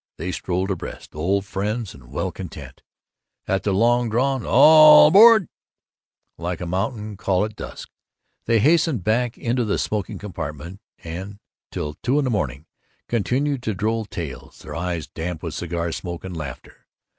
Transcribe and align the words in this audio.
They 0.17 0.31
strolled 0.31 0.71
abreast, 0.71 1.13
old 1.13 1.45
friends 1.45 1.93
and 1.93 2.09
well 2.11 2.31
content. 2.31 2.81
At 3.47 3.61
the 3.61 3.71
long 3.71 4.09
drawn 4.09 4.41
"Alllll 4.41 5.09
aboarrrrrd" 5.11 5.47
like 6.39 6.59
a 6.59 6.65
mountain 6.65 7.17
call 7.17 7.45
at 7.45 7.55
dusk 7.55 7.87
they 8.45 8.57
hastened 8.57 9.03
back 9.03 9.37
into 9.37 9.63
the 9.63 9.77
smoking 9.77 10.17
compartment, 10.17 10.79
and 11.03 11.37
till 11.71 11.93
two 12.01 12.17
of 12.17 12.23
the 12.23 12.31
morning 12.31 12.65
continued 13.07 13.61
the 13.61 13.75
droll 13.75 14.05
tales, 14.05 14.57
their 14.63 14.73
eyes 14.73 15.05
damp 15.05 15.43
with 15.43 15.53
cigar 15.53 15.91
smoke 15.91 16.23
and 16.23 16.35
laughter. 16.35 16.87